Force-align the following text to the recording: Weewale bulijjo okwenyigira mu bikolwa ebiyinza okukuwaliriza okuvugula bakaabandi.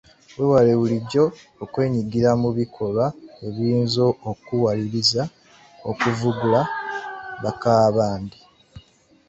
Weewale 0.35 0.71
bulijjo 0.79 1.25
okwenyigira 1.63 2.29
mu 2.41 2.49
bikolwa 2.57 3.05
ebiyinza 3.45 3.99
okukuwaliriza 4.11 5.23
okuvugula 5.89 6.61
bakaabandi. 7.43 8.39